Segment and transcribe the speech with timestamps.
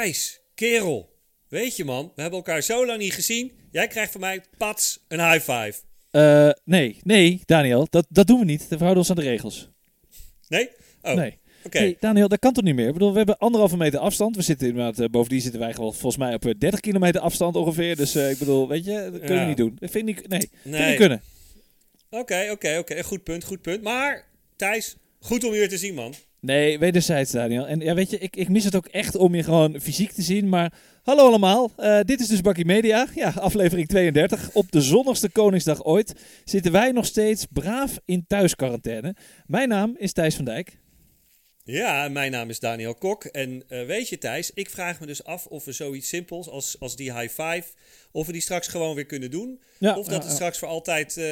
[0.00, 1.16] Thijs, kerel,
[1.48, 3.52] weet je man, we hebben elkaar zo lang niet gezien.
[3.70, 5.74] Jij krijgt van mij, pats, een high five.
[6.10, 8.68] Eh, nee, nee, Daniel, dat, dat doen we niet.
[8.68, 9.68] We houden ons aan de regels.
[10.48, 10.68] Nee?
[11.02, 11.38] Oh, Nee.
[11.64, 11.78] oké.
[11.78, 12.86] Hey, Daniel, dat kan toch niet meer?
[12.86, 14.36] Ik bedoel, we hebben anderhalve meter afstand.
[14.36, 17.56] We zitten inderdaad, eh, bovendien zitten wij gewoon volgens mij op eh, 30 kilometer afstand
[17.56, 17.96] ongeveer.
[17.96, 19.40] Dus eh, ik bedoel, weet je, dat kunnen Ja.
[19.42, 19.76] we niet doen.
[19.78, 20.88] Dat vind ik, nee, vind ik Nee.
[20.88, 21.22] niet kunnen.
[22.10, 23.02] Oké, oké, oké.
[23.02, 23.82] Goed punt, goed punt.
[23.82, 24.24] Maar,
[24.56, 26.14] Thijs, goed om je weer te zien, man.
[26.40, 27.66] Nee, wederzijds, Daniel.
[27.66, 30.22] En ja, weet je, ik, ik mis het ook echt om je gewoon fysiek te
[30.22, 30.48] zien.
[30.48, 30.72] Maar
[31.02, 33.06] hallo allemaal, eh, dit is dus Bakkie Media.
[33.14, 34.50] Ja, aflevering 32.
[34.52, 36.14] Op de zonnigste Koningsdag ooit
[36.44, 39.14] zitten wij nog steeds braaf in thuisquarantaine.
[39.46, 40.78] Mijn naam is Thijs van Dijk.
[41.64, 43.24] Ja, mijn naam is Daniel Kok.
[43.24, 46.76] En eh, weet je, Thijs, ik vraag me dus af of we zoiets simpels als,
[46.78, 47.64] als die high five,
[48.12, 49.60] of we die straks gewoon weer kunnen doen.
[49.78, 50.34] Ja, of dat ja, het ja.
[50.34, 51.24] straks voor altijd eh,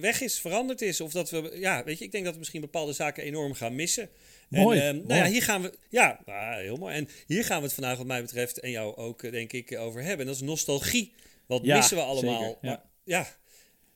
[0.00, 1.00] weg is, veranderd is.
[1.00, 3.74] Of dat we, ja, weet je, ik denk dat we misschien bepaalde zaken enorm gaan
[3.74, 4.08] missen.
[4.48, 6.94] Mooi, En, ehm, nou ja, hier gaan we, ja, ah, heel mooi.
[6.94, 9.78] En hier gaan we het vandaag, wat mij betreft, en jou ook, eh, denk ik,
[9.78, 10.20] over hebben.
[10.20, 11.12] En dat is nostalgie.
[11.46, 12.40] Wat Ja, missen we allemaal?
[12.42, 12.68] zeker, ja.
[12.70, 13.26] Maar- ja.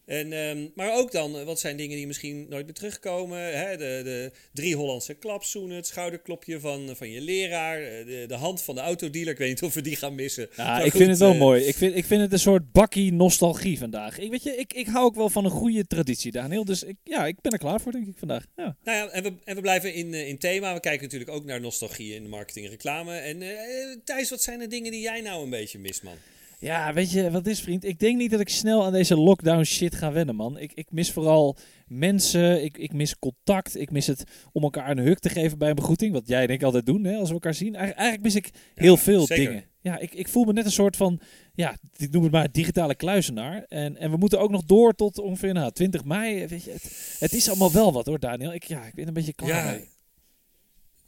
[0.09, 3.59] En, ehm, maar ook dan, eh, wat zijn dingen die misschien nooit meer terugkomen?
[3.59, 3.77] Hè?
[3.77, 8.62] De, de drie Hollandse klapzoenen, het schouderklopje van, van je leraar, eh, de, de hand
[8.62, 9.33] van de autodealer.
[9.33, 10.48] Ik weet niet of we die gaan missen.
[10.56, 11.64] Ja, Maar ik goed, vind het wel eh, mooi.
[11.64, 14.19] Ik vind, ik vind het een soort bakkie nostalgie vandaag.
[14.19, 16.64] Ik, weet je, ik, ik hou ook wel van een goede traditie, Daniel.
[16.64, 18.45] Dus ik, ja, ik ben er klaar voor, denk ik, vandaag.
[18.56, 18.77] Ja.
[18.84, 20.75] Nou ja, en we, en we blijven in, in thema.
[20.75, 23.17] We kijken natuurlijk ook naar nostalgie in de marketing en reclame.
[23.17, 23.56] En eh,
[24.05, 26.17] Thijs, wat zijn de dingen die jij nou een beetje mist, man?
[26.61, 27.84] Ja, weet je wat is, vriend?
[27.84, 30.59] Ik denk niet dat ik snel aan deze lockdown shit ga wennen, man.
[30.59, 31.56] Ik, ik mis vooral
[31.87, 35.69] mensen, ik, ik mis contact, ik mis het om elkaar een huk te geven bij
[35.69, 36.12] een begroeting.
[36.12, 37.75] Wat jij denk ik altijd doen, hè, als we elkaar zien.
[37.75, 39.45] Eigen- Eigenlijk mis ik heel veel zeker.
[39.48, 39.64] dingen.
[39.81, 41.20] Ja, ik, ik voel me net een soort van,
[41.55, 43.64] ja, ik noem het maar digitale kluizenaar.
[43.69, 46.46] En, en we moeten ook nog door tot ongeveer nou, 20 mei.
[46.46, 48.52] Weet je, het, het is allemaal wel wat hoor, Daniel.
[48.52, 49.89] Ik, ja, ik ben een beetje klaar Ja, mee.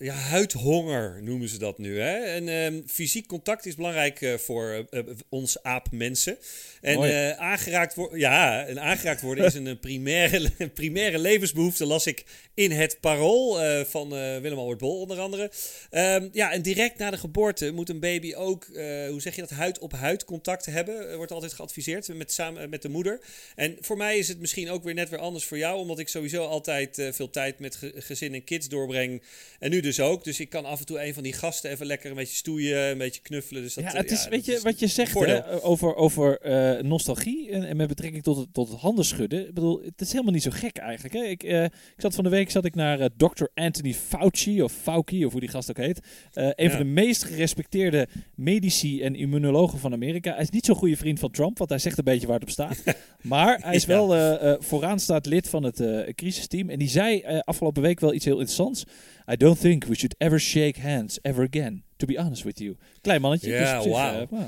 [0.02, 2.00] Ja, huidhonger noemen ze dat nu.
[2.00, 2.16] Hè?
[2.18, 6.38] En ehm, fysiek contact is belangrijk eh, voor eh, eh, ons aapmensen.
[6.80, 6.98] En
[7.38, 12.24] aangeraakt, wo- ja, en aangeraakt worden is een primaire, een primaire levensbehoefte, las ik
[12.54, 15.50] in het parool van eh, Willem Albert Bol onder andere.
[15.90, 18.66] Ehm, ja, en direct na de geboorte moet een baby ook,
[19.08, 21.16] hoe zeg je dat, huid-op-huid contact hebben.
[21.16, 23.20] Wordt altijd geadviseerd met, samen, met de moeder.
[23.54, 26.08] En voor mij is het misschien ook weer net weer anders voor jou, omdat ik
[26.08, 29.22] sowieso altijd veel tijd met ge- gezin en kids doorbreng.
[29.58, 30.24] En nu dus ook.
[30.24, 32.78] Dus ik kan af en toe een van die gasten even lekker een beetje stoeien,
[32.90, 33.62] een beetje knuffelen.
[33.62, 36.82] Dus dat, ja, eh, het is, weet je, wat je zegt hè, over, over eh,
[36.82, 39.46] nostalgie en, en met betrekking tot het, tot het handen schudden.
[39.48, 41.14] Ik bedoel, het is helemaal niet zo gek eigenlijk.
[41.14, 41.22] Hè?
[41.24, 43.44] Ik, eh, ik zat van de week zat ik naar eh, Dr.
[43.54, 46.00] Anthony Fauci, of Fauci, of hoe die gast ook heet.
[46.32, 46.70] Eh, een Ja.
[46.70, 50.32] van de meest gerespecteerde medici en immunologen van Amerika.
[50.32, 52.44] Hij is niet zo'n goede vriend van Trump, want hij zegt een beetje waar het
[52.48, 52.82] op staat.
[53.22, 53.88] maar hij is Ja.
[53.88, 56.70] wel eh, eh, vooraanstaand lid van het eh, crisisteam.
[56.70, 58.84] En die zei eh, afgelopen week wel iets heel interessants.
[59.32, 61.82] I don't think we should ever shake hands ever again.
[61.96, 62.76] To be honest with you.
[63.00, 63.50] Klein mannetje.
[63.50, 64.26] Ja, dus wauw.
[64.30, 64.38] eh.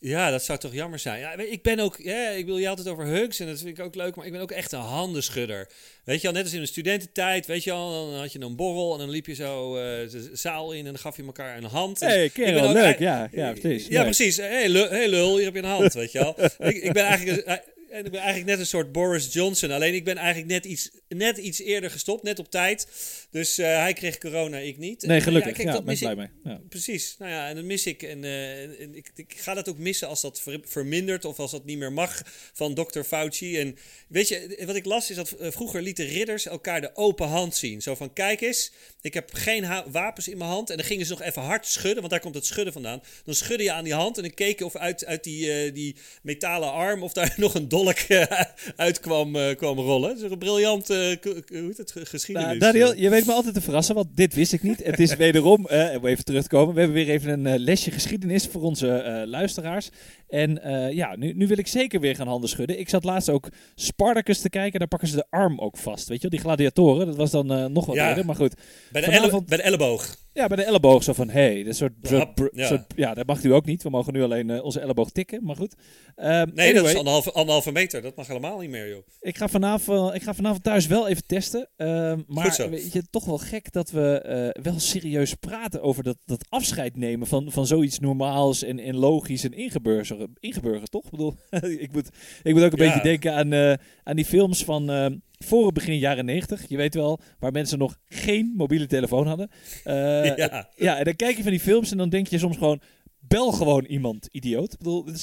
[0.00, 1.20] Ja, dat zou toch jammer zijn.
[1.20, 3.84] Ja, ik ben ook, ja, ik wil je altijd over hugs en dat vind ik
[3.84, 5.68] ook leuk, maar ik ben ook echt een handenschudder.
[6.04, 8.56] Weet je al, net als in de studententijd, weet je al, dan had je een
[8.56, 11.56] borrel en dan liep je zo eh, de zaal in en dan gaf je elkaar
[11.56, 11.98] een hand.
[11.98, 12.98] Dus Hey, ik ben kerel, ook leuk.
[12.98, 13.86] Ja, ja, precies.
[13.86, 14.02] Ja, Leuk.
[14.04, 14.36] precies.
[14.36, 16.34] Hey, lul, hey lul, hier heb je een hand, weet je wel.
[16.70, 17.46] ik, ik ben eigenlijk...
[17.46, 19.70] een- en ik ben eigenlijk net een soort Boris Johnson.
[19.70, 22.86] Alleen ik ben eigenlijk net iets, net iets eerder gestopt, net op tijd.
[23.36, 25.02] Dus eh, hij kreeg corona, ik niet.
[25.02, 25.52] Nee, En, gelukkig.
[25.52, 26.52] kijk, Ja, dat ben ik mis blij ik- mee.
[26.52, 26.60] Ja.
[26.68, 28.02] Precies, nou ja, en dat mis ik.
[28.02, 31.50] En, eh, en ik, ik ga dat ook missen als dat ver- vermindert of als
[31.50, 33.58] dat niet meer mag van dokter Fauci.
[33.58, 33.76] En
[34.08, 37.56] weet je, wat ik las is dat eh, vroeger lieten ridders elkaar de open hand
[37.56, 37.82] zien.
[37.82, 40.70] Zo van, kijk eens, ik heb geen wapens in mijn hand.
[40.70, 43.02] En dan gingen ze nog even hard schudden, want daar komt het schudden vandaan.
[43.24, 45.74] Dan schudde je aan die hand en dan keek je of uit, uit die, eh,
[45.74, 48.40] die metalen arm of daar nog een dolk eh,
[48.76, 50.14] uit kwam, eh, kwam rollen.
[50.14, 52.48] Dat is een briljant, eh, k- k- hoe heet het, ge- geschiedenis.
[52.48, 54.84] Nou, Daniel, je weet me altijd te verrassen, want dit wist ik niet.
[54.84, 55.66] Het is wederom,
[55.96, 58.88] om even terug te komen, we hebben weer even een eh, lesje geschiedenis voor onze
[58.88, 59.88] eh, luisteraars.
[60.28, 60.60] En
[60.94, 62.78] ja, nu, nu wil ik zeker weer gaan handen schudden.
[62.78, 66.08] Ik zat laatst ook Spartacus te kijken, daar pakken ze de arm ook vast.
[66.08, 68.08] Weet je wel, die gladiatoren, dat was dan nog wat Ja.
[68.08, 68.54] eerder, maar goed.
[68.92, 70.16] bij, de vanavond- bij de elleboog.
[70.36, 72.00] Ja, bij de elleboog zo van, hey, dat soort,
[72.34, 72.66] br- ja.
[72.66, 73.82] soort- ja, dat mag u ook niet.
[73.82, 75.74] We mogen nu alleen eh, onze elleboog tikken, maar goed.
[76.16, 78.02] Ehm, Nee, dat is anderhalve, anderhalve meter.
[78.02, 79.06] Dat mag helemaal niet meer, joh.
[79.20, 81.68] Ik ga, vanavond, ik ga vanavond thuis wel even testen.
[81.76, 86.02] Ehm, Goed maar weet je, toch wel gek dat we eh, wel serieus praten over
[86.02, 91.04] dat, dat afscheid nemen van, van zoiets normaals en, en logisch en ingeburgerd, ingeburgerd toch?
[91.04, 91.34] Ik bedoel,
[91.78, 92.08] ik, moet,
[92.42, 92.92] ik moet ook een Ja.
[92.92, 93.72] beetje denken aan, eh,
[94.02, 95.06] aan die films van eh,
[95.38, 96.64] voor het begin jaren 90.
[96.68, 99.50] Je weet wel, waar mensen nog geen mobiele telefoon hadden.
[99.84, 100.68] Eh, ja.
[100.76, 102.80] ja, en dan kijk je van die films en dan denk je soms gewoon...
[103.20, 104.72] bel gewoon iemand, idioot.
[104.72, 105.22] Ik bedoel, is,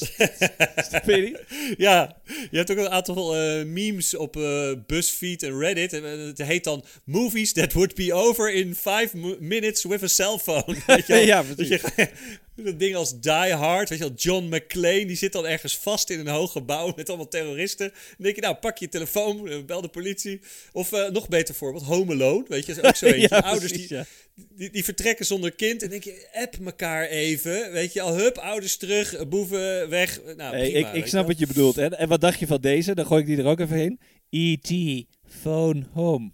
[1.05, 1.73] weet je?
[1.77, 2.17] Ja,
[2.51, 5.93] je hebt ook een aantal eh, memes op eh, BuzzFeed en Reddit.
[5.93, 10.03] En, eh, het heet dan Movies that would be over in five mo- minutes with
[10.03, 10.75] a cell phone.
[10.87, 11.15] Weet je?
[11.15, 11.81] Ja, Dat precies.
[11.95, 12.09] je,
[12.55, 16.09] dat ding als Die Hard, weet je wel, John McClane, die zit dan ergens vast
[16.09, 17.89] in een hoog gebouw met allemaal terroristen.
[17.89, 20.39] Dan denk je, nou, pak je telefoon, eh, bel de politie.
[20.71, 23.27] Of eh, nog beter voorbeeld, Home Alone, weet je, is ook zo eentje.
[23.29, 24.05] Ja, Ouders precies, die, ja.
[24.33, 25.83] die, die vertrekken zonder kind.
[25.83, 27.71] En denk je, app elkaar even.
[27.71, 30.21] Weet je al, hup, ouders terug, boeven weg.
[30.35, 31.29] Nou, Hey, prima, ik, ik snap wel.
[31.29, 31.77] wat je bedoelt.
[31.77, 32.95] En, en wat dacht je van deze?
[32.95, 33.99] Dan gooi ik die er ook even heen.
[34.29, 35.05] E.T.
[35.41, 36.31] Phone Home.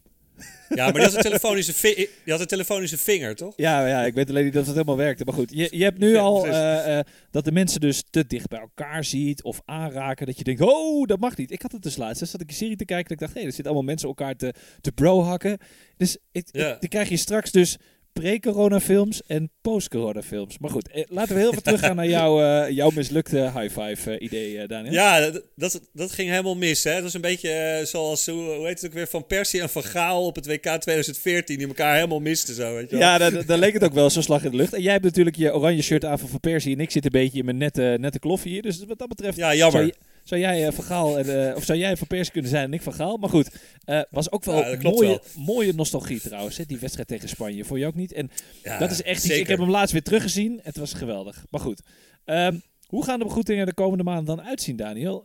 [0.69, 2.47] Ja, maar die had, een zijn vi- die had een
[2.87, 3.53] zijn vinger, toch?
[3.55, 5.23] Ja, ja, ik weet alleen niet dat het helemaal werkte.
[5.25, 8.27] Maar goed, je, je hebt nu Ja, al eh, eh, dat de mensen dus te
[8.27, 10.25] dicht bij elkaar ziet of aanraken.
[10.25, 11.51] Dat je denkt, oh, dat mag niet.
[11.51, 12.19] Ik had het dus laatst.
[12.19, 13.03] Dus zat ik een serie te kijken.
[13.07, 15.57] Dat ik dacht, hé, er zitten allemaal mensen elkaar te, te bro-hakken.
[15.97, 17.77] Dus ik, ik- dan krijg je straks dus
[18.13, 20.57] pre-corona films en post-corona films.
[20.57, 24.25] Maar goed, eh, laten we heel veel teruggaan naar jouw, eh, jouw mislukte high-five eh,
[24.25, 24.93] idee, Daniel.
[24.93, 26.83] Ja, dat, dat, dat ging helemaal mis.
[26.83, 26.95] Hè?
[26.95, 29.83] Dat is een beetje zoals, hoe, hoe heet het ook weer, Van Persie en Van
[29.83, 31.57] Gaal op het WK 2014.
[31.57, 33.05] Die elkaar helemaal misten zo, weet je wel.
[33.05, 34.73] Ja, daar, daar leek het ook wel zo'n slag in de lucht.
[34.73, 36.75] En jij hebt natuurlijk je oranje shirt aan van Van Persie.
[36.75, 38.61] En ik zit een beetje in mijn nette, nette kloffie hier.
[38.61, 39.81] Dus wat dat betreft Ja, jammer.
[39.81, 39.93] Zou,
[40.23, 42.73] zou jij eh, Van Gaal, en, eh, of zou jij Van Persie kunnen zijn en
[42.73, 43.17] ik Van Gaal?
[43.17, 43.49] Maar goed,
[43.85, 45.19] eh, was ook wel Ja, mooie, wel.
[45.35, 46.57] mooie nostalgie trouwens.
[46.57, 46.65] Hè?
[46.65, 47.65] Die wedstrijd tegen Spanje.
[47.65, 48.13] Voor je ook niet?
[48.13, 48.31] En
[48.63, 49.37] Ja, dat is echt iets.
[49.37, 50.59] Ik heb hem laatst weer teruggezien.
[50.63, 51.45] Het was geweldig.
[51.49, 51.81] Maar goed.
[52.25, 52.55] Ehm,
[52.87, 55.23] hoe gaan de begroetingen de komende maanden dan uitzien, Daniel?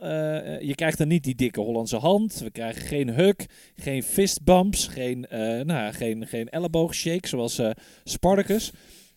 [0.61, 2.39] Je krijgt dan niet die dikke Hollandse hand.
[2.39, 3.47] We krijgen geen huk,
[3.77, 5.27] geen fistbumps, geen,
[5.67, 7.61] nou, geen, geen elleboogshake zoals
[8.05, 8.73] Spartacus.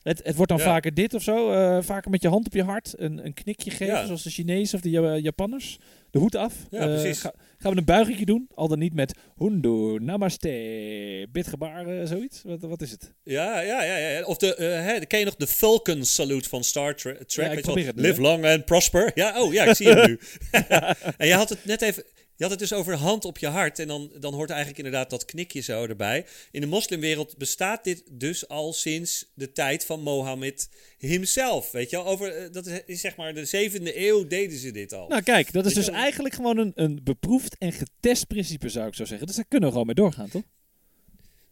[0.08, 0.66] Het, het wordt dan Ja.
[0.66, 1.52] vaker dit of zo.
[1.52, 2.94] eh, vaker met je hand op je hart.
[2.98, 4.06] Een, een knikje geven, Ja.
[4.06, 5.78] zoals de Chinezen of de Ja- Japanners.
[6.12, 6.54] De hoed af.
[6.70, 7.20] Ja, Eh, precies.
[7.20, 8.48] ga- gaan we een buigingje doen?
[8.56, 12.42] Al dan niet met Hundu, Namaste, bidgebaren, zoiets?
[12.46, 13.14] Wat, wat is het?
[13.24, 14.24] Ja, ja, ja, ja.
[14.24, 17.46] Of de, eh, hè, ken je nog de Falcon salute van Star Tre- Trek?
[17.46, 17.94] Ik weet je probeer wel?
[17.94, 18.28] het nu, Live hè.
[18.28, 19.12] long and prosper.
[19.16, 20.20] Ja, oh ja, ik zie hem nu.
[21.18, 22.04] en je had het net even...
[22.38, 23.80] Je had het dus over hand op je hart.
[23.80, 26.26] En dan, dan hoort eigenlijk inderdaad dat knikje zo erbij.
[26.52, 31.72] In de moslimwereld bestaat dit dus al sinds de tijd van Mohammed himself.
[31.72, 32.06] Weet je wel?
[32.06, 35.08] Over, eh, dat is, zeg maar de zevende eeuw deden ze dit al.
[35.08, 38.96] Nou kijk, dat is dus eigenlijk gewoon een, een beproefd en getest principe zou ik
[38.96, 39.28] zo zeggen.
[39.28, 40.44] Dus daar kunnen we gewoon mee doorgaan, toch?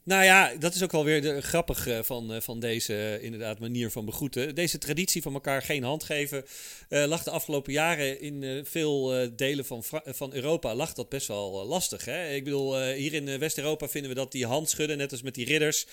[0.06, 3.24] Nou ja, dat is ook wel weer de, grappig eh, van, eh, van deze eh,
[3.24, 4.56] inderdaad manier van begroeten.
[4.56, 6.46] Deze traditie van elkaar geen hand geven
[6.90, 12.06] lag de afgelopen jaren in veel delen van, van Europa lag dat best wel lastig.
[12.06, 12.34] Hè?
[12.34, 15.46] Ik bedoel, hier in West-Europa vinden we dat die hand schudden, net als met die
[15.46, 15.86] ridders.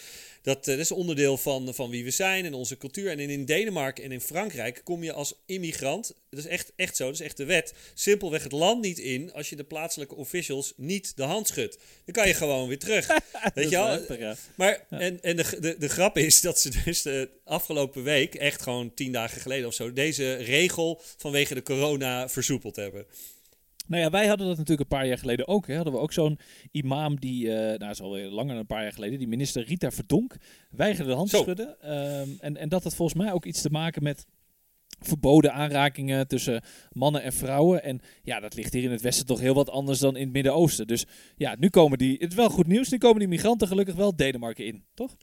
[0.42, 3.10] Dat, dat is onderdeel van, van wie we zijn en onze cultuur.
[3.10, 6.96] En in, in Denemarken en in Frankrijk kom je als immigrant, dat is echt, echt
[6.96, 10.14] zo, dat is echt de wet, simpelweg het land niet in als je de plaatselijke
[10.14, 11.78] officials niet de hand schudt.
[12.04, 13.06] Dan kan je gewoon weer terug.
[13.54, 14.01] Weet je wel?
[14.08, 14.34] Ja.
[14.54, 18.62] Maar, en, en de, de, de grap is dat ze dus de afgelopen week, echt
[18.62, 23.06] gewoon tien dagen geleden of zo, deze regel vanwege de corona versoepeld hebben.
[23.87, 25.66] Nou ja, wij hadden dat natuurlijk een paar jaar geleden ook.
[25.66, 25.75] Hè.
[25.75, 26.38] Hadden we ook zo'n
[26.70, 29.90] imam die, eh nou is alweer langer dan een paar jaar geleden, die minister Rita
[29.90, 30.37] Verdonk,
[30.70, 31.81] weigerde de hand te schudden.
[31.81, 34.26] Ehm, en, en dat had volgens mij ook iets te maken met
[35.06, 36.62] verboden aanrakingen tussen
[36.93, 37.82] mannen en vrouwen.
[37.82, 40.32] En ja, dat ligt hier in het Westen toch heel wat anders dan in het
[40.32, 40.87] Midden-Oosten.
[40.87, 41.06] Dus
[41.37, 44.16] ja, nu komen die, het is wel goed nieuws, nu komen die migranten gelukkig wel
[44.16, 45.16] Denemarken in, toch?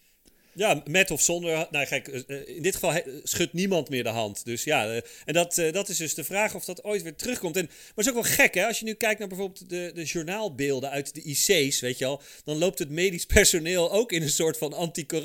[0.54, 1.68] Ja, met of zonder.
[1.72, 4.46] Nou, kijk, eh, in dit geval schudt niemand meer de hand.
[4.46, 7.16] Dus ja, eh, en dat, eh, dat is dus de vraag of dat ooit weer
[7.16, 7.58] terugkomt.
[7.58, 8.66] En, maar het is ook wel gek, hè?
[8.66, 12.22] Als je nu kijkt naar bijvoorbeeld de, de journaalbeelden uit de IC's, weet je wel,
[12.44, 14.74] dan loopt het medisch personeel ook in een soort van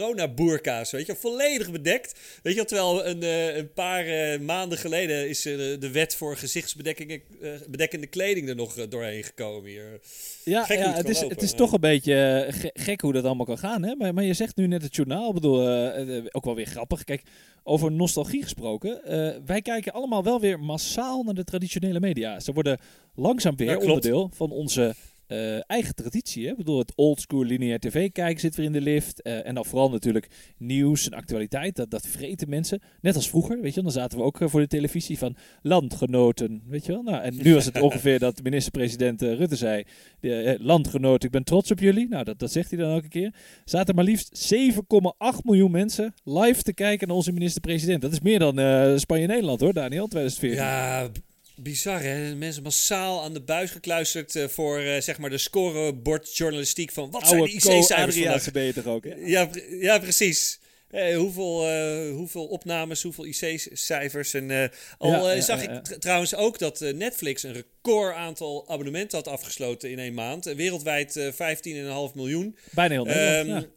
[0.08, 2.12] anti-corona-boerka's, weet je, volledig bedekt.
[2.42, 6.14] Weet je, wel, terwijl een, eh, een paar eh, maanden geleden is eh, de, wet
[6.14, 10.00] voor gezichtsbedekkende eh, bedekkende kleding er nog eh, doorheen gekomen hier.
[10.44, 12.14] Ja, Gek ja het is, lopen, het is toch een beetje
[12.48, 13.82] eh, ge- gek hoe dat allemaal kan gaan.
[13.82, 13.94] Hè?
[13.94, 15.13] Maar, maar je zegt nu net het journaal.
[15.22, 17.04] Ik bedoel, eh, eh, ook wel weer grappig.
[17.04, 17.22] Kijk,
[17.62, 19.04] over nostalgie gesproken.
[19.04, 22.40] eh, wij kijken allemaal wel weer massaal naar de traditionele media.
[22.40, 22.78] Ze worden
[23.14, 24.94] langzaam weer Ja, onderdeel van onze
[25.26, 26.44] eh, eigen traditie.
[26.44, 26.50] Hè?
[26.50, 29.22] Ik bedoel, het oldschool lineair tv kijken zit weer in de lift.
[29.22, 30.28] Eh, en dan vooral natuurlijk
[30.58, 31.76] nieuws en actualiteit.
[31.76, 32.80] Dat, dat vreten mensen.
[33.00, 33.92] Net als vroeger, weet je wel.
[33.92, 37.02] Dan zaten we ook eh, voor de televisie van landgenoten, weet je wel.
[37.02, 39.84] Nou, en nu was het ongeveer dat minister-president Rutte zei...
[40.20, 42.08] De, eh, landgenoten, ik ben trots op jullie.
[42.08, 43.34] Nou, dat, dat zegt hij dan elke keer.
[43.64, 48.02] Zaten maar liefst 7,8 miljoen mensen live te kijken naar onze minister-president.
[48.02, 50.64] Dat is meer dan Spanje-Nederland hoor, Daniel, 2014.
[50.64, 51.08] Ja,
[51.56, 52.34] bizar hè.
[52.34, 57.28] Mensen massaal aan de buis gekluisterd eh, voor eh, zeg maar de scorebordjournalistiek van wat
[57.28, 58.08] zijn de IC-cijfers vandaag?
[58.08, 59.14] Adriaanse ben je toch ook, hè?
[59.14, 60.60] Ja, pre- ja, precies.
[60.90, 61.66] Eh, hoeveel,
[62.10, 64.34] hoeveel opnames, hoeveel IC-cijfers.
[64.34, 65.76] En al Ja, zag ja, ja.
[65.78, 70.44] ik tr- trouwens ook dat Netflix een record aantal abonnementen had afgesloten in één maand.
[70.44, 72.56] Wereldwijd eh 15,5 miljoen.
[72.70, 73.70] Bijna heel Nederland, Ehm,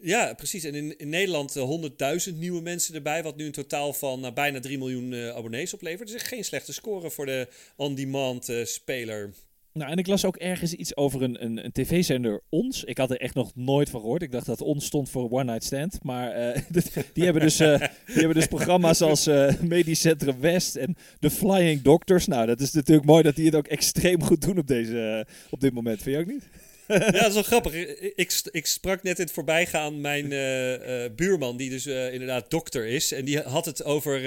[0.00, 0.34] ja.
[0.34, 0.64] Precies.
[0.64, 4.60] En in, Nederland uh, 100.000 nieuwe mensen erbij, wat nu een totaal van uh, bijna
[4.60, 6.08] 3 miljoen uh, abonnees oplevert.
[6.08, 9.34] Dus geen slechte score voor de on-demand speler.
[9.72, 12.84] Nou, en ik las ook ergens iets over een, een, een tv-zender Ons.
[12.84, 14.22] Ik had er echt nog nooit van gehoord.
[14.22, 15.98] Ik dacht dat Ons stond voor One Night Stand.
[16.02, 16.54] Maar
[17.12, 20.06] die, hebben dus, die hebben dus programma's als uh, Medisch
[20.40, 22.26] West en The Flying Doctors.
[22.26, 25.60] Nou, dat is natuurlijk mooi dat die het ook extreem goed doen op, deze, op
[25.60, 26.02] dit moment.
[26.02, 26.48] Vind je ook niet?
[26.98, 27.72] ja, dat is wel grappig.
[28.14, 32.50] Ik, ik sprak net in het voorbijgaan mijn uh, uh, buurman, die dus uh, inderdaad
[32.50, 33.12] dokter is.
[33.12, 34.24] En die had het over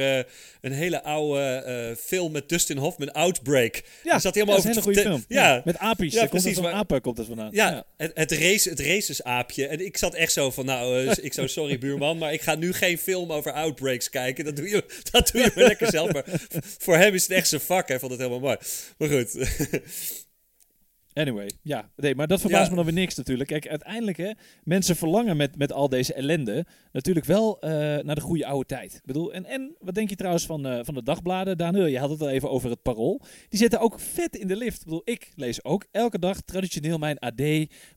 [0.61, 3.81] een hele oude film met Dustin Hoffman, Outbreak.
[4.03, 5.25] Ja, zat helemaal over een hele goede film.
[5.27, 5.61] Ja.
[5.65, 6.13] met apies.
[6.13, 6.53] Ja, precies.
[6.53, 7.49] Komt van apen komt het vandaan.
[7.51, 7.85] Ja, ja.
[7.97, 9.67] het, het, race, het racesaapje.
[9.67, 12.73] En ik zat echt zo van, nou, ik zou sorry buurman, maar ik ga nu
[12.73, 14.45] geen film over outbreaks kijken.
[14.45, 16.11] Dat doe je, dat doe je maar lekker zelf.
[16.13, 16.25] Maar
[16.83, 17.87] voor hem is het echt zijn vak.
[17.87, 18.57] Hij vond het helemaal mooi.
[18.97, 19.35] Maar goed.
[21.13, 21.89] Anyway, ja.
[21.95, 23.49] Nee, maar dat verbaast me dan weer niks natuurlijk.
[23.49, 24.31] Kijk, uiteindelijk, hè,
[24.63, 28.93] mensen verlangen met, met al deze ellende natuurlijk wel uh, naar de goede oude tijd.
[28.93, 31.85] Ik bedoel, en, en wat denk je trouwens van, uh, van de dagbladen, Daniel?
[31.85, 33.21] Je had het al even over het parool.
[33.49, 34.77] Die zitten ook vet in de lift.
[34.77, 37.41] Ik bedoel, ik lees ook elke dag traditioneel mijn AD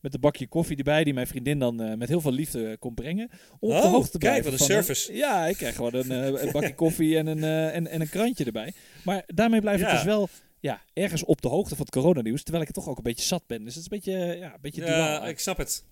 [0.01, 2.95] met een bakje koffie erbij, die mijn vriendin dan uh, met heel veel liefde komt
[2.95, 3.31] brengen.
[3.61, 5.15] Om oh, hoogte kijk, wat een service.
[5.15, 6.11] ja, ik krijg gewoon een,
[6.45, 8.73] een bakje koffie en een, en, en een krantje erbij.
[9.05, 10.29] Maar daarmee blijf ik dus wel
[10.67, 12.43] ja, ergens op de hoogte van het coronanieuws.
[12.43, 13.65] Terwijl ik het toch ook een beetje zat ben.
[13.65, 15.85] Dus het is een beetje, ja, een beetje Ja, ik snap het.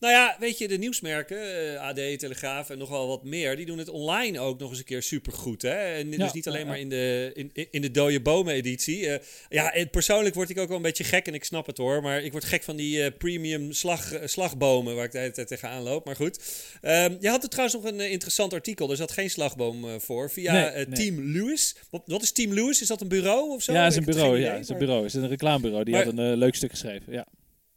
[0.00, 3.78] Nou ja, weet je, de nieuwsmerken, uh, AD, Telegraaf en nogal wat meer, die doen
[3.78, 5.62] het online ook nog eens een keer supergoed.
[5.62, 5.94] Hè?
[5.94, 9.00] En dus niet alleen maar in de, in, in de dode bomen editie.
[9.00, 9.14] Uh,
[9.48, 12.02] ja, persoonlijk word ik ook wel een beetje gek en ik snap het hoor.
[12.02, 15.48] Maar ik word gek van die uh, premium slag, slagbomen waar ik de hele tijd
[15.48, 16.04] tegenaan loop.
[16.04, 16.38] Maar goed.
[16.82, 18.90] Um, je had er trouwens nog een interessant artikel.
[18.90, 20.30] Er zat geen slagboom voor.
[20.30, 21.76] Via nee, Team Lewis.
[21.90, 22.80] Wat, wat, is Team Lewis?
[22.80, 23.72] Is dat een bureau of zo?
[23.72, 24.38] Ja, is een bureau.
[24.38, 25.04] Ja, is een bureau.
[25.04, 25.84] is een reclamebureau.
[25.84, 27.12] Die maar, had een leuk stuk geschreven.
[27.12, 27.26] Ja.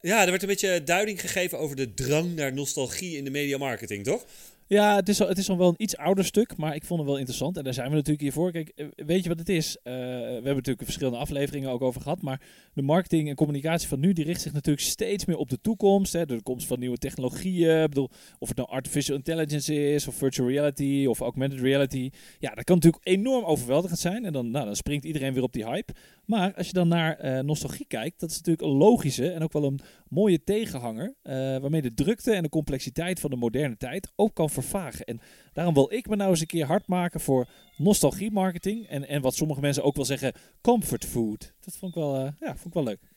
[0.02, 3.58] Ja, er werd een beetje duiding gegeven over de drang naar nostalgie in de media
[3.58, 4.26] marketing, toch?
[4.72, 7.00] Ja, het is, al, het is al wel een iets ouder stuk, maar ik vond
[7.00, 7.58] het wel interessant.
[7.58, 8.52] En daar zijn we natuurlijk hiervoor.
[8.52, 9.78] Kijk, eh, weet je wat het is?
[9.78, 10.00] Uh, we
[10.34, 12.22] hebben natuurlijk verschillende afleveringen ook over gehad.
[12.22, 12.42] Maar
[12.74, 16.14] de marketing en communicatie van nu, die richt zich natuurlijk steeds meer op de toekomst.
[16.14, 17.82] Hè, de komst van nieuwe technologieën.
[17.82, 18.10] Ik bedoel,
[18.40, 22.10] of het nou artificial intelligence is, of virtual reality, of augmented reality.
[22.40, 24.26] Ja, dat kan natuurlijk enorm overweldigend zijn.
[24.26, 25.94] En dan, nou, dan springt iedereen weer op die hype.
[26.26, 29.54] Maar als je dan naar uh, nostalgie kijkt, dat is natuurlijk een logische en ook
[29.54, 29.80] wel een
[30.12, 31.16] mooie tegenhanger.
[31.62, 35.06] waarmee de drukte en de complexiteit van de moderne tijd ook kan vervagen.
[35.06, 35.20] En
[35.54, 38.88] daarom wil ik me nou eens een keer hard maken voor nostalgie marketing.
[38.88, 41.54] En, en wat sommige mensen ook wel zeggen, comfort food.
[41.60, 43.11] Dat vond ik wel, uh, ja, vond ik wel leuk.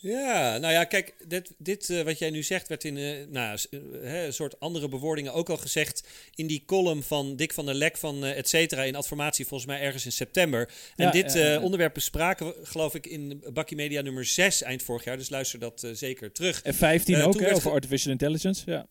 [0.00, 3.58] Ja, nou ja, kijk, dit, dit uh, wat jij nu zegt werd in uh, nou,
[3.70, 7.74] uh, een soort andere bewoordingen ook al gezegd in die column van Dick van der
[7.74, 10.70] Lek van et cetera in Adformatie volgens mij ergens in september.
[10.96, 15.04] En ja, dit onderwerp bespraken we geloof ik in Bakkie Media nummer 6 eind vorig
[15.04, 16.62] jaar, dus luister dat zeker terug.
[16.62, 18.86] En 15 ook, hè, over artificial intelligence, ja.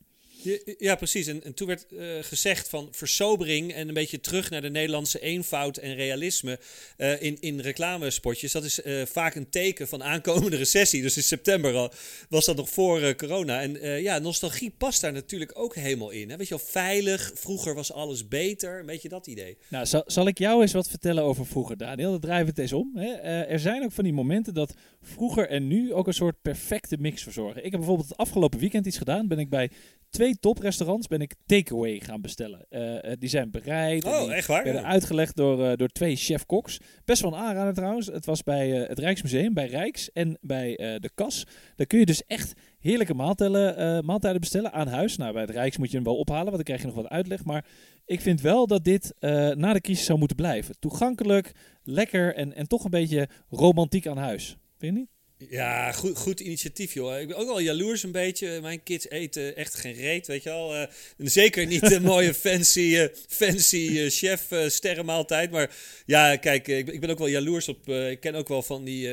[0.77, 1.27] Ja, precies.
[1.27, 5.19] En, en toen werd uh, gezegd van versobering en een beetje terug naar de Nederlandse
[5.19, 6.59] eenvoud en realisme
[6.97, 8.51] uh, in, in reclamespotjes.
[8.51, 11.01] Dat is uh, vaak een teken van aankomende recessie.
[11.01, 11.91] Dus in september al
[12.29, 13.61] was dat nog voor corona.
[13.61, 16.29] En ja, nostalgie past daar natuurlijk ook helemaal in.
[16.29, 16.37] Hè?
[16.37, 18.79] Weet je wel, veilig, vroeger was alles beter.
[18.79, 19.57] Een beetje dat idee.
[19.67, 22.11] Nou, zal, ik jou eens wat vertellen over vroeger, Daniel?
[22.11, 22.91] Dat drijven het eens om.
[22.95, 23.11] Hè?
[23.27, 24.73] er zijn ook van die momenten dat
[25.07, 27.65] vroeger en nu ook een soort perfecte mix verzorgen.
[27.65, 29.27] Ik heb bijvoorbeeld het afgelopen weekend iets gedaan.
[29.27, 29.71] Ben ik bij
[30.09, 32.65] twee toprestaurants ben ik takeaway gaan bestellen.
[32.69, 34.03] Uh, die zijn bereid.
[34.03, 34.63] Oh, echt waar?
[34.63, 36.79] Werden uitgelegd door, uh, door twee chef-koks.
[37.05, 38.07] Best wel een aanrader trouwens.
[38.07, 41.45] Het was bij uh, het Rijksmuseum, bij Rijks en bij de Kas.
[41.75, 45.17] Daar kun je dus echt heerlijke maaltijden, maaltijden bestellen aan huis.
[45.17, 47.07] Nou, bij het Rijks moet je hem wel ophalen, want dan krijg je nog wat
[47.07, 47.45] uitleg.
[47.45, 47.65] Maar
[48.05, 49.13] ik vind wel dat dit
[49.55, 50.75] na de crisis zou moeten blijven.
[50.79, 51.51] Toegankelijk,
[51.83, 54.57] lekker en, en toch een beetje romantiek aan huis.
[54.79, 55.09] Vind je niet?
[55.49, 57.19] Ja, goed, goed initiatief, joh.
[57.19, 58.61] Ik ben ook wel jaloers een beetje.
[58.61, 60.75] Mijn kids eten echt geen reet, weet je wel.
[60.75, 60.83] Uh,
[61.17, 65.51] zeker niet een mooie fancy, uh, fancy uh, chef sterrenmaaltijd.
[65.51, 67.89] Maar ja, kijk, ik, ik, ben ook wel jaloers op...
[67.89, 69.09] ik ken ook wel van die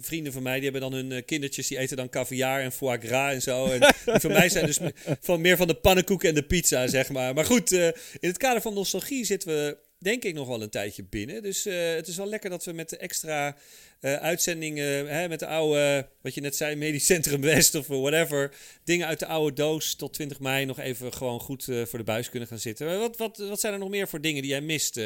[0.00, 0.54] vrienden van mij.
[0.60, 3.66] Die hebben dan hun kindertjes, die eten dan caviar en foie gras en zo.
[3.66, 4.78] En voor mij zijn dus
[5.20, 7.34] van, meer van de pannenkoeken en de pizza, zeg maar.
[7.34, 11.04] Maar goed, in het kader van nostalgie zitten we denk ik nog wel een tijdje
[11.04, 11.42] binnen.
[11.42, 13.56] Dus het is wel lekker dat we met de extra
[14.00, 18.54] uh, uitzendingen hè, met de oude, wat je net zei, Medisch Centrum West of whatever.
[18.84, 22.04] Dingen uit de oude doos tot 20 mei nog even gewoon goed uh, voor de
[22.04, 22.98] buis kunnen gaan zitten.
[22.98, 25.00] Wat, wat, wat zijn er nog meer voor dingen die jij mist?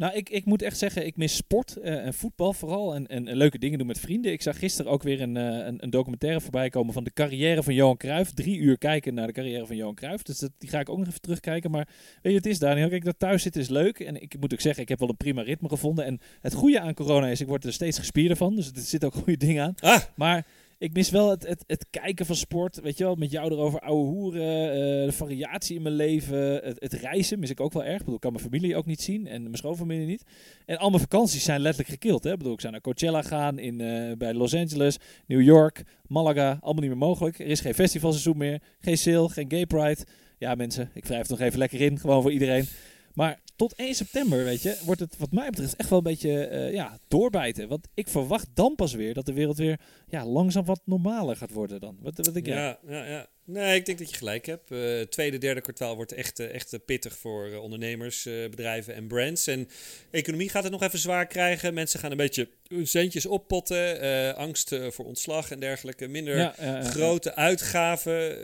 [0.00, 2.94] Nou, ik, ik moet echt zeggen, ik mis sport uh, en voetbal vooral.
[2.94, 4.32] En, en, leuke dingen doen met vrienden.
[4.32, 7.62] Ik zag gisteren ook weer een, uh, een, een, documentaire voorbij komen van de carrière
[7.62, 8.32] van Johan Cruijff.
[8.32, 10.22] Drie uur kijken naar de carrière van Johan Cruijff.
[10.22, 11.70] Dus dat, die ga ik ook nog even terugkijken.
[11.70, 11.88] Maar
[12.22, 12.88] weet je, het is Daniel.
[12.88, 14.00] Kijk, dat thuis zitten is leuk.
[14.00, 16.04] En ik moet ook zeggen, ik heb wel een prima ritme gevonden.
[16.04, 18.56] En het goede aan corona is, ik word er steeds gespierder van.
[18.56, 19.74] Dus er zit ook goede dingen aan.
[19.80, 20.00] Ah.
[20.14, 20.46] Maar
[20.80, 22.80] ik mis wel het, het, het kijken van sport.
[22.80, 26.38] Weet je wel, met jou erover ouwe hoeren, eh, de variatie in mijn leven.
[26.38, 27.92] Het, het reizen mis ik ook wel erg.
[27.92, 30.22] Ik bedoel, ik kan mijn familie ook niet zien en mijn schoonfamilie niet.
[30.66, 32.24] En al mijn vakanties zijn letterlijk gekild.
[32.24, 32.32] Hè?
[32.32, 36.58] Ik bedoel, ik zou naar Coachella gaan in, eh, bij Los Angeles, New York, Malaga.
[36.60, 37.38] Allemaal niet meer mogelijk.
[37.38, 40.06] Er is geen festivalseizoen meer, geen sale, geen gay pride.
[40.38, 42.66] Ja mensen, ik wrijf nog even lekker in, gewoon voor iedereen.
[43.14, 46.50] Maar tot 1 september, weet je, wordt het wat mij betreft echt wel een beetje
[46.50, 47.68] uh, ja, doorbijten.
[47.68, 51.52] Want ik verwacht dan pas weer dat de wereld weer ja, langzaam wat normaler gaat
[51.52, 51.96] worden dan.
[52.00, 53.26] Wat, wat ik, ja, ja, ja.
[53.52, 54.70] Nee, ik denk dat je gelijk hebt.
[54.70, 59.46] Uh, tweede, derde kwartaal wordt echt, uh, echt pittig voor ondernemers, bedrijven en brands.
[59.46, 59.68] En
[60.10, 61.74] economie gaat het nog even zwaar krijgen.
[61.74, 62.48] Mensen gaan een beetje
[62.82, 64.36] centjes oppotten.
[64.36, 66.08] angst voor ontslag en dergelijke.
[66.08, 68.36] Minder ja, grote uitgaven.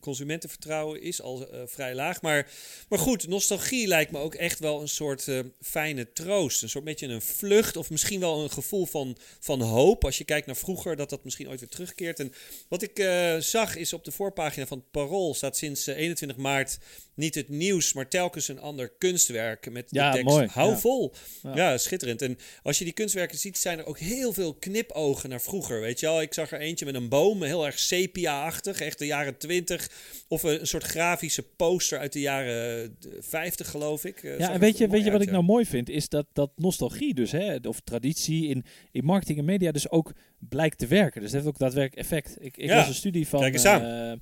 [0.00, 2.22] consumentenvertrouwen is al vrij laag.
[2.22, 2.50] Maar,
[2.88, 5.28] maar goed, nostalgie lijkt me ook echt wel een soort
[5.60, 6.62] fijne troost.
[6.62, 10.04] Een soort beetje een vlucht of misschien wel een gevoel van, van hoop.
[10.04, 12.20] Als je kijkt naar vroeger, dat dat misschien ooit weer terugkeert.
[12.20, 12.32] En
[12.68, 13.02] wat ik
[13.38, 16.78] zag is op de voorpagina voorpagina van het Parool staat sinds 21 eh, maart
[17.18, 20.46] niet het nieuws, maar telkens een ander kunstwerk met de tekst mooi.
[20.46, 21.14] hou vol.
[21.54, 21.78] Ja.
[21.78, 22.22] schitterend.
[22.22, 25.80] En als je die kunstwerken ziet, zijn er ook heel veel knipogen naar vroeger.
[25.80, 29.06] Weet je wel, ik zag er eentje met een boom, heel erg sepia-achtig, echt de
[29.06, 29.90] jaren 20.
[30.28, 34.22] Of een, soort grafische poster uit de jaren 50, geloof ik.
[34.22, 36.50] Eh, ja, en weet je, weet je wat ik nou mooi vind, is dat, dat
[36.56, 41.20] nostalgie dus, hè, of traditie in, in marketing en media dus ook blijkt te werken.
[41.20, 42.36] Dus dat heeft ook daadwerkelijk effect.
[42.40, 43.44] Ik, ik was een studie van...
[43.44, 44.12] Uh,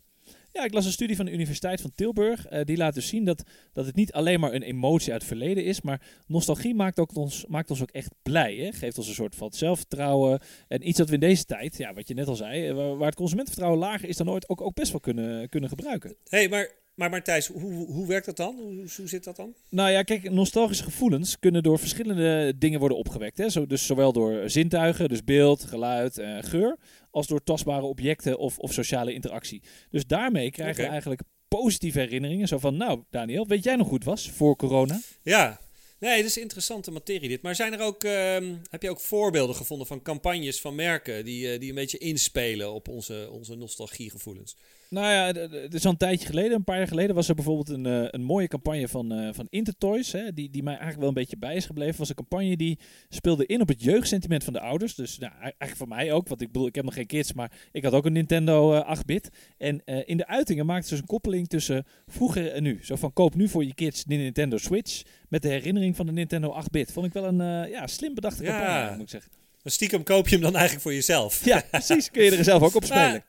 [0.56, 2.52] ja, ik las een studie van de Universiteit van Tilburg.
[2.52, 5.30] Uh, die laat dus zien dat, dat het niet alleen maar een emotie uit het
[5.30, 8.54] verleden is, maar nostalgie maakt, ook ons, maakt ons ook echt blij.
[8.54, 8.72] Hè?
[8.72, 10.40] Geeft ons een soort van zelfvertrouwen.
[10.68, 13.08] En iets dat we in deze tijd, ja, wat je net al zei, waar, waar
[13.08, 16.16] het consumentenvertrouwen lager is dan ooit, ook, ook best wel kunnen, kunnen gebruiken.
[16.28, 18.56] hey, maar maar Martijs, hoe, hoe werkt dat dan?
[18.56, 19.54] Hoe, hoe zit dat dan?
[19.68, 23.38] Nou ja, kijk, nostalgische gevoelens kunnen door verschillende dingen worden opgewekt.
[23.38, 23.48] Hè?
[23.48, 26.76] Zo, dus zowel door zintuigen, dus beeld, geluid, uh, geur,
[27.16, 29.62] als door tastbare objecten of, of sociale interactie.
[29.90, 32.48] Dus daarmee krijgen we eigenlijk positieve herinneringen.
[32.48, 35.00] Zo van, nou Daniel, weet jij nog goed was voor corona?
[35.22, 35.60] Ja,
[35.98, 37.42] Nee, dat is interessante materie dit.
[37.42, 41.52] Maar zijn er ook, ehm, heb je ook voorbeelden gevonden van campagnes van merken die,
[41.52, 44.56] uh, die een beetje inspelen op onze, onze nostalgiegevoelens?
[44.90, 47.68] Nou ja, het is al een tijdje geleden, een paar jaar geleden, was er bijvoorbeeld
[47.68, 50.12] een, uh, een mooie campagne van, uh, van Intertoys.
[50.12, 51.98] Hè, die, die mij eigenlijk wel een beetje bij is gebleven.
[51.98, 54.94] was een campagne die speelde in op het jeugdsentiment van de ouders.
[54.94, 57.52] Dus nou, eigenlijk voor mij ook, want ik bedoel, ik heb nog geen kids, maar
[57.72, 59.28] ik had ook een Nintendo 8-bit.
[59.58, 62.78] En in de uitingen maakten ze dus een koppeling tussen vroeger en nu.
[62.82, 66.12] Zo van koop nu voor je kids de Nintendo Switch met de herinnering van de
[66.12, 66.92] Nintendo 8-bit.
[66.92, 69.30] Vond ik wel een ja, slim bedachte campagne, moet ik zeggen.
[69.62, 71.44] Maar stiekem koop je hem dan eigenlijk voor jezelf.
[71.44, 72.10] Ja, precies.
[72.10, 73.24] Kun je er zelf ook op spelen.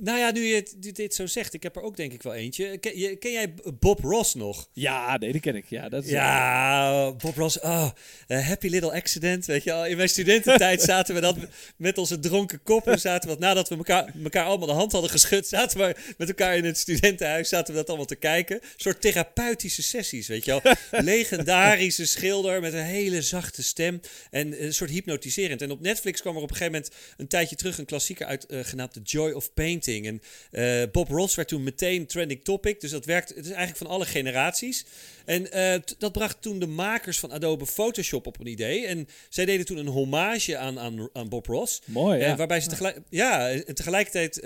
[0.00, 2.78] Nou ja, nu je dit zo zegt, ik heb er ook denk ik wel eentje.
[2.78, 4.68] Ken, ken jij Bob Ross nog?
[4.72, 5.64] Ja, nee, die ken ik.
[5.68, 7.60] Ja, dat is ja Bob Ross.
[7.60, 7.88] Oh,
[8.26, 9.46] happy little accident.
[9.46, 11.36] Weet je al, in mijn studententijd zaten we dat
[11.76, 13.00] met onze dronken koppen.
[13.00, 16.28] Zaten we dat, nadat we elkaar, elkaar allemaal de hand hadden geschud, zaten we met
[16.28, 17.48] elkaar in het studentenhuis.
[17.48, 18.56] Zaten we dat allemaal te kijken.
[18.56, 20.74] Een soort therapeutische sessies, weet je wel.
[21.04, 24.00] Legendarische schilder met een hele zachte stem.
[24.30, 25.62] En een soort hypnotiserend.
[25.62, 28.46] En op Netflix kwam er op een gegeven moment een tijdje terug een klassieker uit,
[28.48, 29.80] uh, genaamd The Joy of Painting.
[30.00, 32.80] En uh, Bob Ross werd toen meteen trending topic.
[32.80, 33.28] Dus dat werkt.
[33.28, 34.84] Het is eigenlijk van alle generaties.
[35.24, 38.86] En uh, dat bracht toen de makers van Adobe Photoshop op een idee.
[38.86, 41.80] En zij deden toen een hommage aan, aan, aan Bob Ross.
[41.84, 42.30] Mooi, ja.
[42.30, 44.36] Uh, waarbij ze tegelijk, ja, en tegelijkertijd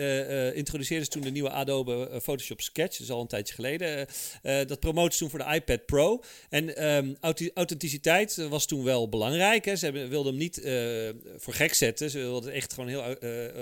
[0.55, 2.99] introduceerden ze toen de nieuwe Adobe Photoshop Sketch.
[2.99, 4.07] Dat is al een tijdje geleden.
[4.43, 6.23] dat promoten ze toen voor de iPad Pro.
[6.51, 7.17] En um,
[7.55, 9.65] authenticiteit was toen wel belangrijk.
[9.65, 9.77] Hè.
[9.77, 10.61] Ze wilden hem niet
[11.37, 12.11] voor gek zetten.
[12.11, 13.05] Ze wilden het echt gewoon heel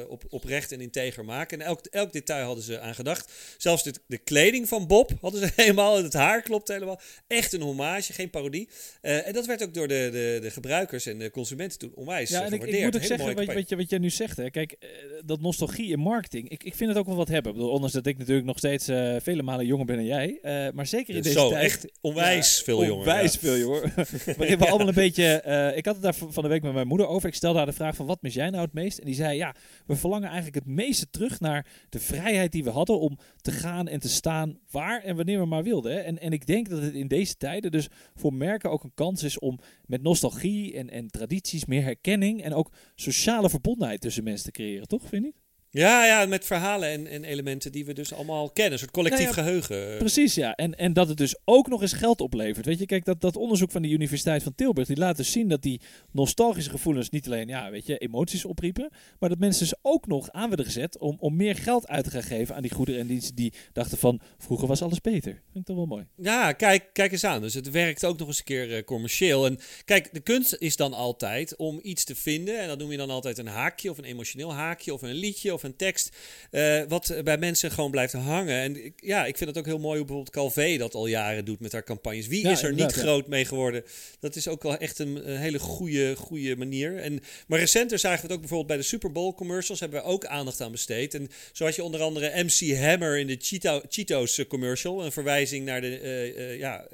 [0.08, 1.60] op, oprecht en integer maken.
[1.60, 3.32] En elk, elk detail hadden ze aan gedacht.
[3.56, 6.02] Zelfs de, de kleding van Bob hadden ze helemaal.
[6.02, 7.00] Het haar klopt helemaal.
[7.26, 8.68] Echt een hommage, geen parodie.
[9.02, 12.30] Uh, en dat werd ook door de, de, de gebruikers en de consumenten toen onwijs
[12.30, 14.50] ja, en ik, ik, moet ook zeggen, wat, wat, je, wat jij nu zegt, hè.
[14.50, 14.88] kijk, uh,
[15.24, 17.52] dat nostalgie in marketing, ik, ik vind het ook wel wat hebben.
[17.52, 20.38] Ik bedoel, ondanks dat ik natuurlijk nog steeds uh, vele malen jonger ben dan jij.
[20.74, 21.64] maar zeker in deze Zo, tijd...
[21.64, 22.98] echt onwijs ja, veel jonger.
[22.98, 23.38] Onwijs ja.
[23.38, 23.92] veel jonger.
[24.36, 25.72] Waarin we allemaal een beetje...
[25.76, 27.28] ik had het daar van de week met mijn moeder over.
[27.28, 28.98] Ik stelde haar de vraag van, wat mis jij nou het meest?
[28.98, 29.54] En die zei, ja,
[29.86, 33.88] we verlangen eigenlijk het meeste terug naar de vrijheid die we hadden om te gaan
[33.88, 35.92] en te staan waar en wanneer we maar wilden.
[35.92, 35.98] Hè.
[35.98, 39.22] En, en ik denk dat het in deze tijden dus voor merken ook een kans
[39.22, 44.44] is om met nostalgie en, en tradities meer herkenning en ook sociale verbondenheid tussen mensen
[44.44, 45.08] te creëren, toch?
[45.08, 45.43] Vind je?
[45.74, 48.72] Ja, ja, met verhalen en, en elementen die we dus allemaal kennen.
[48.72, 49.98] Een soort collectief Nou ja, geheugen.
[49.98, 50.54] Precies, ja.
[50.54, 52.66] En, en dat het dus ook nog eens geld oplevert.
[52.66, 55.48] Weet je, kijk, dat, dat onderzoek van de Universiteit van Tilburg, die laat dus zien
[55.48, 59.78] dat die nostalgische gevoelens niet alleen, ja, weet je, emoties opriepen, maar dat mensen dus
[59.82, 62.74] ook nog aan werden gezet om, om meer geld uit te gaan geven aan die
[62.74, 65.32] goederen en diensten die dachten van, vroeger was alles beter.
[65.32, 66.06] Vind ik toch wel mooi.
[66.16, 67.40] Ja, kijk, kijk eens aan.
[67.40, 69.46] Dus het werkt ook nog eens een keer eh, commercieel.
[69.46, 72.60] En kijk, de kunst is dan altijd om iets te vinden.
[72.60, 75.54] En dat noem je dan altijd een haakje of een emotioneel haakje of een liedje
[75.54, 76.16] of een tekst.
[76.50, 78.60] eh, wat bij mensen gewoon blijft hangen.
[78.60, 81.44] En ik- ja, ik vind het ook heel mooi hoe bijvoorbeeld Calvé dat al jaren
[81.44, 82.26] doet met haar campagnes.
[82.26, 83.84] Wie Ja, is er niet groot mee geworden?
[84.20, 86.96] Dat is ook wel echt een, een hele goede, goede manier.
[86.98, 89.80] En, maar recenter zagen we het ook bijvoorbeeld bij de Super Bowl commercials.
[89.80, 91.14] Hebben we ook aandacht aan besteed.
[91.14, 95.04] En zo had je onder andere MC Hammer in de Cheeto, Cheetos commercial.
[95.04, 96.86] Een verwijzing naar de, eh, eh, ja,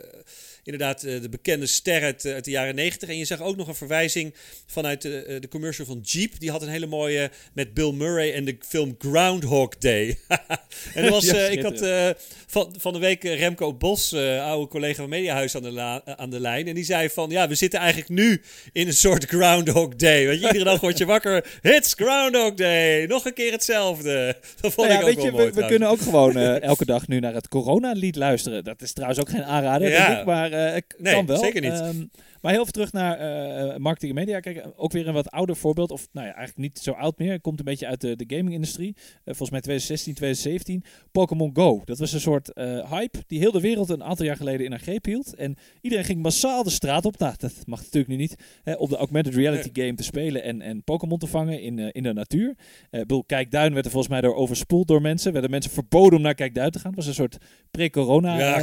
[0.65, 3.09] inderdaad de bekende ster uit, uit de jaren 90.
[3.09, 4.35] En je zag ook nog een verwijzing
[4.67, 6.41] vanuit de, de commercial van Jeep.
[6.41, 10.19] Die had een hele mooie met Bill Murray en de film Groundhog Day.
[10.95, 12.09] en was, Ja, eh, ik had eh,
[12.47, 16.31] van, van de week Remco Bos, eh, oude collega van Mediahuis, aan de, la- aan
[16.31, 16.67] de lijn.
[16.69, 18.43] En die zei van, ja, we zitten eigenlijk nu
[18.73, 20.21] in een soort Groundhog Day.
[20.23, 21.45] Je, iedere dag word je wakker.
[21.63, 23.07] It's Groundhog Day.
[23.07, 24.37] Nog een keer hetzelfde.
[24.61, 27.09] Dat vond Nou ja, ik ook weet je, mooi we, kunnen ook gewoon elke dag
[27.09, 28.65] nu naar het corona-lied luisteren.
[28.65, 30.07] Dat is trouwens ook geen aanrader, Ja.
[30.07, 30.51] denk ik, maar
[30.99, 31.39] Nee, kan wel.
[31.39, 31.71] zeker niet.
[31.81, 31.97] Ehm,
[32.41, 34.41] maar heel veel terug naar eh, marketing en media.
[34.41, 35.91] Kijk, ook weer een wat ouder voorbeeld.
[35.91, 37.33] Of nou ja, eigenlijk niet zo oud meer.
[37.33, 38.95] Het komt een beetje uit de, de gaming-industrie.
[38.97, 40.85] Eh, volgens mij 2016, 2017.
[41.13, 41.83] Pokémon Go.
[41.85, 42.51] Dat was een soort
[42.91, 45.35] hype die heel de wereld een aantal jaar geleden in haar greep hield.
[45.35, 47.19] En iedereen ging massaal de straat op.
[47.19, 48.35] Nou, dat mag natuurlijk nu niet.
[48.65, 52.03] eh, om de augmented reality game te spelen en, en Pokémon te vangen in, in
[52.03, 52.55] de natuur.
[52.91, 55.33] Bedoel, Kijkduin werd er volgens mij door overspoeld door mensen.
[55.33, 56.91] Werden mensen verboden om naar Kijkduin te gaan.
[56.91, 57.37] Het was een soort
[57.71, 58.55] pre-corona Ja.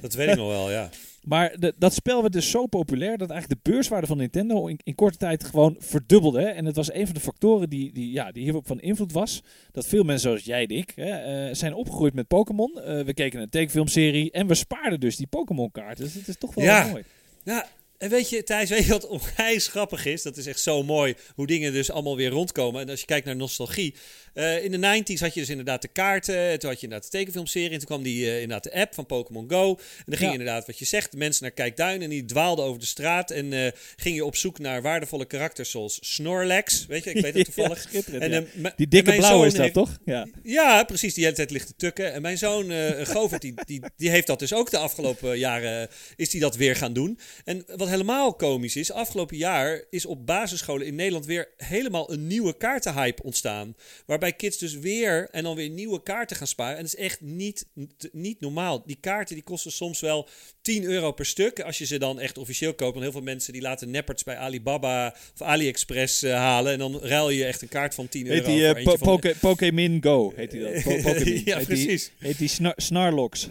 [0.00, 0.90] Dat weet ik nog wel, ja.
[1.22, 4.78] Maar de, dat spel werd dus zo populair dat eigenlijk de beurswaarde van Nintendo in,
[4.84, 6.40] in korte tijd gewoon verdubbelde.
[6.40, 6.46] hè.
[6.48, 9.42] En het was een van de factoren die, die, ja, die hierop van invloed was.
[9.72, 11.10] Dat veel mensen zoals jij en ik hè,
[11.48, 12.80] eh, zijn opgegroeid met Pokémon.
[12.80, 16.04] Eh, we keken een tekenfilmserie en we spaarden dus die Pokémon kaarten.
[16.04, 16.86] Dus het is toch wel Ja.
[16.86, 17.02] mooi.
[17.44, 17.66] Ja,
[17.98, 20.22] en weet je, Thijs, weet je wat onwijs grappig is?
[20.22, 22.80] Dat is echt zo mooi hoe dingen dus allemaal weer rondkomen.
[22.80, 23.94] En als je kijkt naar nostalgie.
[24.34, 26.58] Eh, in de 90s had je dus inderdaad de kaarten.
[26.58, 27.70] Toen had je inderdaad de tekenfilmserie.
[27.70, 29.68] En toen kwam die, eh, inderdaad de app van Pokémon Go.
[29.70, 30.38] En dan ging Ja.
[30.38, 32.02] inderdaad, wat je zegt, de mensen naar Kijkduin.
[32.02, 33.30] En die dwaalden over de straat.
[33.30, 36.86] En eh, ging je op zoek naar waardevolle karakters zoals Snorlax.
[36.86, 37.82] Weet je, ik weet het toevallig.
[37.82, 38.36] Ja, schitterend, en, ja.
[38.38, 39.98] eh, m- Die dikke blauwe is dat, heeft- toch?
[40.04, 40.26] Ja.
[40.42, 41.14] ja, precies.
[41.14, 42.12] Die hele tijd ligt te tukken.
[42.12, 45.88] En mijn zoon, eh Govert, die, die, die heeft dat dus ook de afgelopen jaren,
[46.16, 47.18] is die dat weer gaan doen.
[47.44, 52.26] En wat helemaal komisch is, afgelopen jaar is op basisscholen in Nederland weer helemaal een
[52.26, 53.76] nieuwe kaartenhype ontstaan.
[54.06, 56.76] Waarbij kids dus weer en dan weer nieuwe kaarten gaan sparen.
[56.76, 57.66] En dat is echt niet,
[58.12, 58.82] niet normaal.
[58.86, 60.28] Die kaarten die kosten soms wel
[60.62, 61.60] 10 euro per stuk.
[61.60, 62.90] Als je ze dan echt officieel koopt.
[62.92, 66.72] Want heel veel mensen die laten nepperts bij Alibaba of AliExpress eh, halen.
[66.72, 68.74] En dan ruil je echt een kaart van 10 Heet euro.
[68.74, 70.72] die voor eh, Pokémon Go, heet die dat.
[70.82, 70.90] Po-.
[70.90, 72.10] Ja, Heet die- precies.
[72.18, 73.48] Heet die Snar- Snarlocks.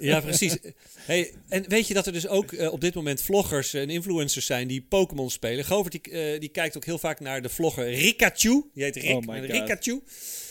[0.00, 0.56] Ja, precies.
[0.94, 4.46] Hey, en weet je dat er dus ook eh, op dit moment vloggers en influencers
[4.46, 5.64] zijn die Pokémon spelen?
[5.64, 8.62] Govert die, eh, die kijkt ook heel vaak naar de vlogger Rikachu.
[8.74, 9.36] Die heet Rick, Oh.
[9.46, 10.02] Rikachu.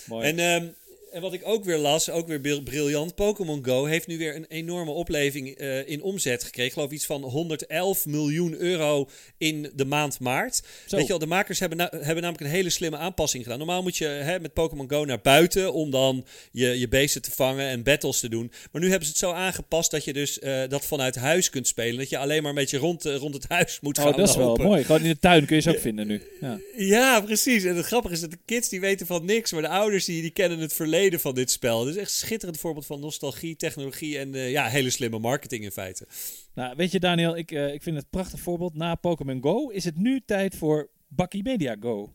[0.07, 0.27] Mooi.
[0.27, 0.67] En, ehm,
[1.11, 4.35] en wat ik ook weer las, ook weer bril- briljant, Pokémon Go heeft nu weer
[4.35, 6.65] een enorme opleving eh, in omzet gekregen.
[6.67, 10.55] Ik geloof iets van 111 miljoen euro in de maand maart.
[10.85, 10.95] Zo.
[10.95, 13.57] Weet je wel, de makers hebben, na- hebben namelijk een hele slimme aanpassing gedaan.
[13.57, 17.31] Normaal moet je hè, met Pokémon Go naar buiten om dan je, je beesten te
[17.31, 18.51] vangen en battles te doen.
[18.71, 21.67] Maar nu hebben ze het zo aangepast dat je dus eh, dat vanuit huis kunt
[21.67, 21.97] spelen.
[21.97, 24.29] Dat je alleen maar een beetje rond, eh, rond het huis moet gaan Oh, dat
[24.29, 24.83] is wel mooi.
[24.83, 26.21] Gewoon in de tuin kun je ze ook vinden nu.
[26.41, 26.59] Ja.
[26.77, 27.63] Ja, precies.
[27.63, 30.21] En het grappige is dat de kids die weten van niks, maar de ouders die,
[30.21, 31.83] die kennen het verleden van dit spel.
[31.83, 36.07] Dus echt schitterend voorbeeld van nostalgie, technologie en eh, ja, hele slimme marketing in feite.
[36.53, 38.75] Nou, weet je Daniel, ik, eh, ik vind het een prachtig voorbeeld.
[38.75, 42.13] Na Pokémon Go is het nu tijd voor Bakkie Media Go.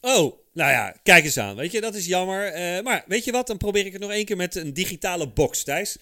[0.00, 1.56] Oh, nou ja, kijk eens aan.
[1.56, 2.46] Weet je, dat is jammer.
[2.46, 5.28] Eh, maar weet je wat, dan probeer ik het nog één keer met een digitale
[5.28, 5.96] box, Thijs.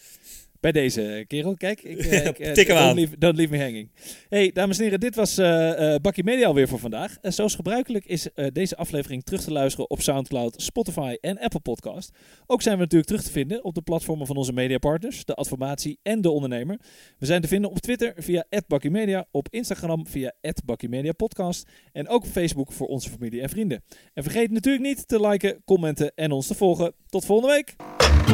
[0.60, 1.82] Bij deze kerel, kijk.
[1.82, 2.94] Ik, eh, ik, eh, Tik hem don't aan.
[2.94, 3.90] Leave, don't leave me hanging.
[4.28, 7.16] Hey, dames en heren, dit was eh Bakkie Media alweer voor vandaag.
[7.20, 12.10] En zoals gebruikelijk is deze aflevering terug te luisteren op Soundcloud, Spotify en Apple Podcast.
[12.46, 15.98] Ook zijn we natuurlijk terug te vinden op de platformen van onze mediapartners, de Adformatie
[16.02, 16.78] en de Ondernemer.
[17.18, 20.32] We zijn te vinden op Twitter via @bakkiemedia, op Instagram via
[20.64, 23.82] @bakkiemediapodcast en ook op Facebook voor onze familie en vrienden.
[24.14, 26.92] En vergeet natuurlijk niet te liken, commenten en ons te volgen.
[27.08, 28.27] Tot volgende week!